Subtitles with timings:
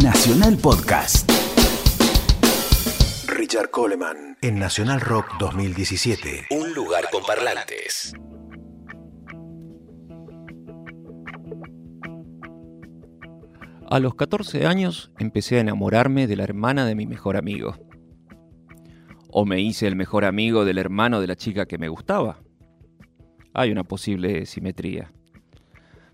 [0.00, 1.28] Nacional Podcast.
[3.26, 6.46] Richard Coleman en Nacional Rock 2017.
[6.50, 8.14] Un lugar con parlantes.
[13.90, 17.74] A los 14 años empecé a enamorarme de la hermana de mi mejor amigo.
[19.30, 22.38] ¿O me hice el mejor amigo del hermano de la chica que me gustaba?
[23.52, 25.12] Hay una posible simetría.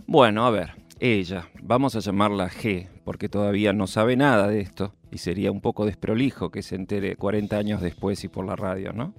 [0.07, 4.95] Bueno, a ver, ella, vamos a llamarla G, porque todavía no sabe nada de esto
[5.11, 8.93] y sería un poco desprolijo que se entere 40 años después y por la radio,
[8.93, 9.13] ¿no?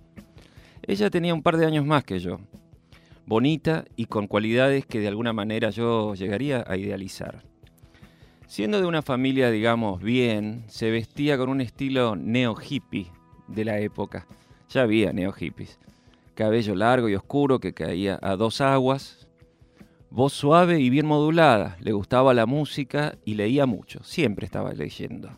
[0.82, 2.40] Ella tenía un par de años más que yo,
[3.26, 7.44] bonita y con cualidades que de alguna manera yo llegaría a idealizar.
[8.48, 13.12] Siendo de una familia, digamos, bien, se vestía con un estilo neo-hippie
[13.50, 14.26] de la época.
[14.70, 15.80] Ya había neo-hippies.
[16.34, 19.23] Cabello largo y oscuro que caía a dos aguas.
[20.14, 21.76] Voz suave y bien modulada.
[21.82, 24.02] Le gustaba la música y leía mucho.
[24.04, 25.30] Siempre estaba leyendo.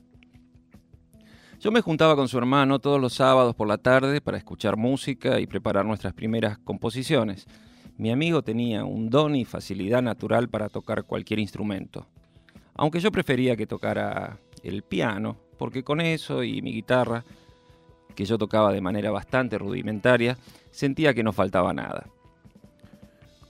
[1.60, 5.40] Yo me juntaba con su hermano todos los sábados por la tarde para escuchar música
[5.40, 7.48] y preparar nuestras primeras composiciones.
[7.98, 12.06] Mi amigo tenía un don y facilidad natural para tocar cualquier instrumento
[12.76, 17.24] aunque yo prefería que tocara el piano, porque con eso y mi guitarra,
[18.14, 20.38] que yo tocaba de manera bastante rudimentaria,
[20.72, 22.08] sentía que no faltaba nada.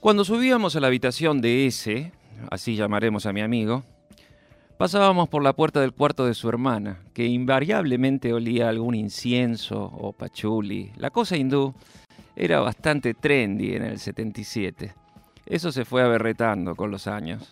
[0.00, 2.12] Cuando subíamos a la habitación de ese,
[2.50, 3.82] así llamaremos a mi amigo,
[4.76, 10.12] pasábamos por la puerta del cuarto de su hermana, que invariablemente olía algún incienso o
[10.12, 10.92] pachuli.
[10.96, 11.74] La cosa hindú
[12.36, 14.94] era bastante trendy en el 77.
[15.46, 17.50] Eso se fue aberretando con los años.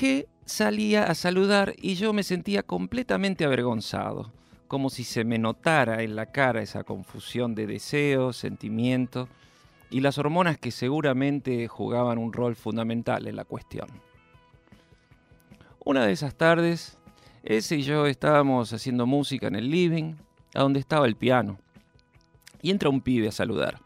[0.00, 4.32] G salía a saludar y yo me sentía completamente avergonzado,
[4.68, 9.28] como si se me notara en la cara esa confusión de deseos, sentimientos
[9.90, 13.88] y las hormonas que seguramente jugaban un rol fundamental en la cuestión.
[15.84, 16.98] Una de esas tardes,
[17.42, 20.14] ese y yo estábamos haciendo música en el living,
[20.54, 21.58] a donde estaba el piano,
[22.62, 23.80] y entra un pibe a saludar.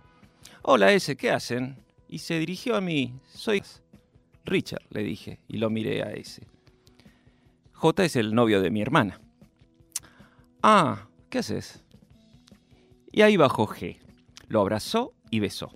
[0.62, 1.76] Hola ese, ¿qué hacen?
[2.08, 3.14] Y se dirigió a mí.
[3.32, 3.62] Soy
[4.44, 6.46] Richard, le dije, y lo miré a ese.
[7.72, 9.20] J es el novio de mi hermana.
[10.62, 11.84] Ah, ¿qué haces?
[13.12, 13.98] Y ahí bajó G.
[14.48, 15.72] Lo abrazó y besó.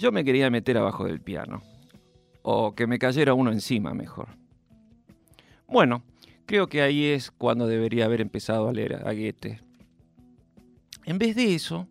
[0.00, 1.62] Yo me quería meter abajo del piano.
[2.42, 4.28] O que me cayera uno encima, mejor.
[5.66, 6.02] Bueno,
[6.46, 9.60] creo que ahí es cuando debería haber empezado a leer a Goethe.
[11.04, 11.86] En vez de eso,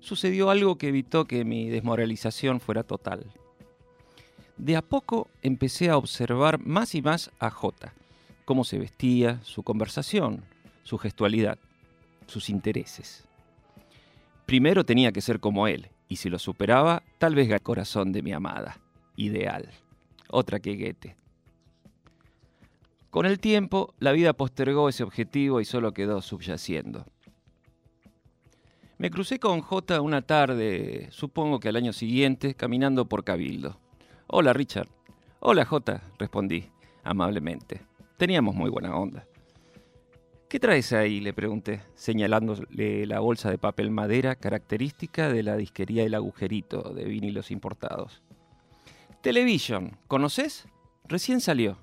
[0.00, 3.24] sucedió algo que evitó que mi desmoralización fuera total
[4.56, 7.92] de a poco empecé a observar más y más a J,
[8.44, 10.44] cómo se vestía, su conversación,
[10.84, 11.58] su gestualidad,
[12.26, 13.24] sus intereses.
[14.46, 18.22] Primero tenía que ser como él, y si lo superaba, tal vez el corazón de
[18.22, 18.80] mi amada,
[19.16, 19.68] ideal,
[20.28, 21.16] otra que Goethe.
[23.10, 27.04] Con el tiempo, la vida postergó ese objetivo y solo quedó subyaciendo.
[28.96, 33.80] Me crucé con J una tarde, supongo que al año siguiente, caminando por Cabildo.
[34.28, 34.88] Hola, Richard.
[35.40, 36.70] Hola, J, respondí,
[37.02, 37.80] amablemente.
[38.18, 39.26] Teníamos muy buena onda.
[40.54, 41.18] ¿Qué traes ahí?
[41.18, 47.06] le pregunté, señalándole la bolsa de papel madera característica de la disquería El Agujerito de
[47.06, 48.22] vinilos importados.
[49.20, 50.68] Television, ¿conoces?
[51.08, 51.76] Recién salió.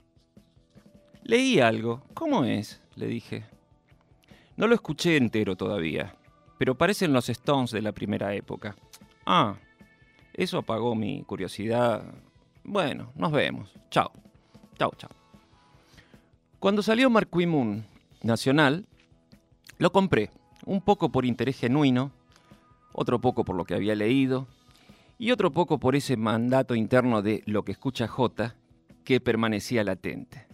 [1.25, 2.01] Leí algo.
[2.13, 2.81] ¿Cómo es?
[2.95, 3.43] le dije.
[4.55, 6.15] No lo escuché entero todavía,
[6.57, 8.77] pero parecen los Stones de la primera época.
[9.25, 9.57] Ah,
[10.33, 12.05] eso apagó mi curiosidad
[12.63, 13.69] bueno, nos vemos.
[13.89, 14.13] Chao.
[14.79, 15.11] Chao, chao.
[16.57, 17.91] Cuando salió Marquis Moon
[18.23, 18.85] Nacional,
[19.77, 20.29] lo compré,
[20.65, 22.11] un poco por interés genuino,
[22.93, 24.47] otro poco por lo que había leído,
[25.17, 28.55] y otro poco por ese mandato interno de lo que escucha J
[29.03, 30.47] que permanecía latente.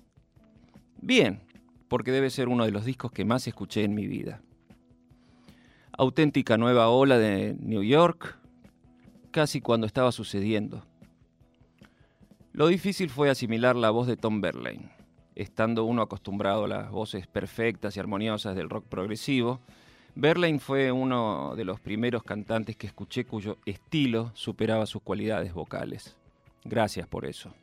[1.01, 1.41] Bien,
[1.88, 4.41] porque debe ser uno de los discos que más escuché en mi vida.
[5.91, 8.38] Auténtica nueva ola de New York,
[9.31, 10.85] casi cuando estaba sucediendo.
[12.53, 14.97] Lo difícil fue asimilar la voz de Tom Verlaine.
[15.37, 19.59] Estando uno acostumbrado a las voces perfectas y armoniosas del rock progresivo,
[20.16, 26.16] Verlaine fue uno de los primeros cantantes que escuché cuyo estilo superaba sus cualidades vocales.
[26.63, 27.53] Gracias por eso.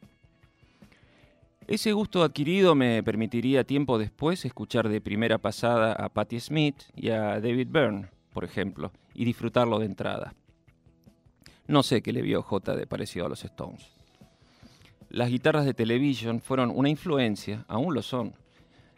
[1.66, 7.08] Ese gusto adquirido me permitiría tiempo después escuchar de primera pasada a Patti Smith y
[7.08, 10.32] a David Byrne, por ejemplo, y disfrutarlo de entrada.
[11.66, 13.90] No sé qué le vio J de parecido a los Stones.
[15.14, 18.34] Las guitarras de Television fueron una influencia, aún lo son,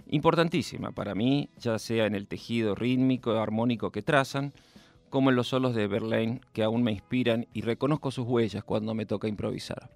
[0.08, 4.54] importantísima para mí, ya sea en el tejido rítmico y armónico que trazan,
[5.10, 8.94] como en los solos de Verlaine que aún me inspiran y reconozco sus huellas cuando
[8.94, 9.90] me toca improvisar.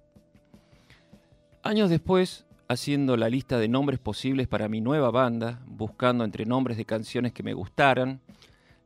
[1.63, 6.77] Años después, haciendo la lista de nombres posibles para mi nueva banda, buscando entre nombres
[6.77, 8.21] de canciones que me gustaran,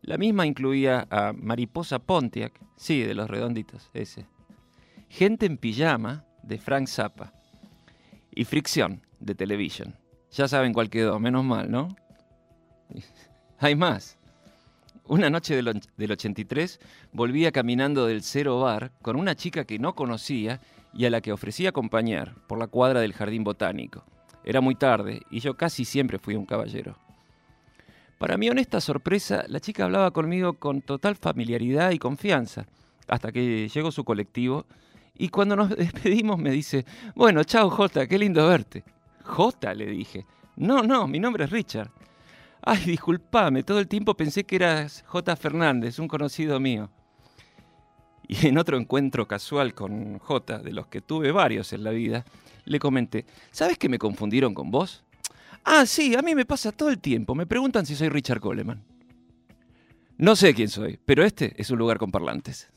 [0.01, 4.25] la misma incluía a Mariposa Pontiac, sí, de los redonditos, ese.
[5.09, 7.33] Gente en pijama, de Frank Zappa.
[8.31, 9.95] Y Fricción, de Television.
[10.31, 11.95] Ya saben cuál quedó, menos mal, ¿no?
[13.59, 14.17] Hay más.
[15.07, 16.79] Una noche del, del 83
[17.13, 20.59] volvía caminando del Cero Bar con una chica que no conocía
[20.93, 24.03] y a la que ofrecí acompañar por la cuadra del Jardín Botánico.
[24.43, 26.97] Era muy tarde y yo casi siempre fui un caballero.
[28.17, 32.65] Para mi honesta sorpresa, la chica hablaba conmigo con total familiaridad y confianza,
[33.07, 34.65] hasta que llegó su colectivo
[35.17, 36.85] y cuando nos despedimos me dice,
[37.15, 38.83] bueno, chao Jota, qué lindo verte.
[39.23, 40.25] Jota, le dije.
[40.57, 41.89] No, no, mi nombre es Richard.
[42.61, 45.35] Ay, disculpame, todo el tiempo pensé que eras J.
[45.35, 46.89] Fernández, un conocido mío.
[48.27, 52.25] Y en otro encuentro casual con J, de los que tuve varios en la vida,
[52.63, 55.03] le comenté, ¿sabes que me confundieron con vos?
[55.63, 57.35] Ah, sí, a mí me pasa todo el tiempo.
[57.35, 58.83] Me preguntan si soy Richard Coleman.
[60.17, 62.71] No sé quién soy, pero este es un lugar con parlantes.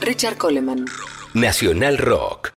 [0.00, 0.84] Richard Coleman.
[1.32, 2.38] Nacional Rock.